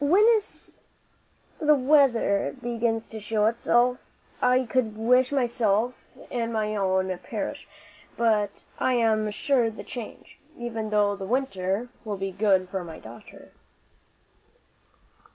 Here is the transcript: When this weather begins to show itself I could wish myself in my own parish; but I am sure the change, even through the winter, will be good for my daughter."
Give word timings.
When 0.03 0.25
this 0.25 0.73
weather 1.59 2.55
begins 2.59 3.05
to 3.09 3.19
show 3.19 3.45
itself 3.45 3.99
I 4.41 4.65
could 4.65 4.97
wish 4.97 5.31
myself 5.31 5.93
in 6.31 6.51
my 6.51 6.75
own 6.75 7.15
parish; 7.19 7.67
but 8.17 8.63
I 8.79 8.95
am 8.95 9.29
sure 9.29 9.69
the 9.69 9.83
change, 9.83 10.39
even 10.57 10.89
through 10.89 11.17
the 11.17 11.27
winter, 11.27 11.89
will 12.03 12.17
be 12.17 12.31
good 12.31 12.67
for 12.69 12.83
my 12.83 12.97
daughter." 12.97 13.51